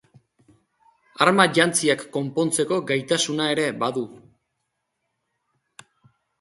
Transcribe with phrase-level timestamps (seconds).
[1.25, 4.05] Armajantziak konpontzeko gaitasuna ere badu.